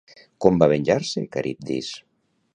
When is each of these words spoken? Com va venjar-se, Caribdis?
Com 0.45 0.57
va 0.63 0.69
venjar-se, 0.71 1.23
Caribdis? 1.37 1.93